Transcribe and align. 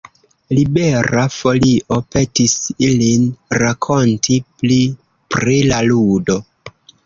Libera 0.59 1.25
Folio 1.35 1.99
petis 2.15 2.57
ilin 2.89 3.29
rakonti 3.65 4.41
pli 4.49 4.81
pri 5.37 5.63
la 5.71 5.87
ludo. 5.95 6.43